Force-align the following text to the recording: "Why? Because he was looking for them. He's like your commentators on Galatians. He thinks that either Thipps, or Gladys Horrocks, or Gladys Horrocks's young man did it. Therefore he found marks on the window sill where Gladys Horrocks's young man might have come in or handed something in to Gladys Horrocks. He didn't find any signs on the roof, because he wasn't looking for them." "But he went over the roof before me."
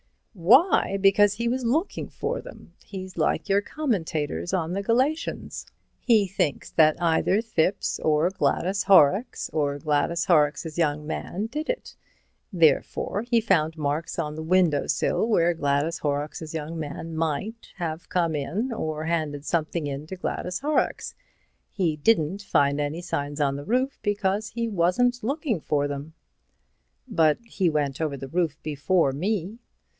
"Why? 0.33 0.97
Because 0.99 1.33
he 1.33 1.47
was 1.47 1.63
looking 1.65 2.09
for 2.09 2.41
them. 2.41 2.73
He's 2.85 3.17
like 3.17 3.49
your 3.49 3.61
commentators 3.61 4.53
on 4.53 4.73
Galatians. 4.81 5.67
He 5.99 6.25
thinks 6.25 6.71
that 6.71 6.99
either 6.99 7.39
Thipps, 7.41 7.99
or 8.03 8.31
Gladys 8.31 8.83
Horrocks, 8.83 9.49
or 9.51 9.77
Gladys 9.77 10.25
Horrocks's 10.25 10.77
young 10.79 11.05
man 11.05 11.47
did 11.47 11.69
it. 11.69 11.95
Therefore 12.51 13.23
he 13.23 13.39
found 13.41 13.77
marks 13.77 14.17
on 14.17 14.33
the 14.35 14.41
window 14.41 14.87
sill 14.87 15.27
where 15.27 15.53
Gladys 15.53 15.99
Horrocks's 15.99 16.53
young 16.53 16.79
man 16.79 17.13
might 17.15 17.67
have 17.75 18.09
come 18.09 18.33
in 18.33 18.71
or 18.71 19.03
handed 19.05 19.45
something 19.45 19.85
in 19.85 20.07
to 20.07 20.15
Gladys 20.15 20.61
Horrocks. 20.61 21.13
He 21.69 21.97
didn't 21.97 22.41
find 22.41 22.79
any 22.79 23.01
signs 23.01 23.39
on 23.41 23.55
the 23.55 23.65
roof, 23.65 23.99
because 24.01 24.51
he 24.51 24.67
wasn't 24.67 25.23
looking 25.23 25.59
for 25.59 25.87
them." 25.87 26.13
"But 27.07 27.37
he 27.45 27.69
went 27.69 28.01
over 28.01 28.17
the 28.17 28.29
roof 28.29 28.57
before 28.63 29.11
me." 29.11 29.59